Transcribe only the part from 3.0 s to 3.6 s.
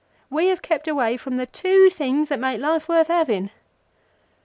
having."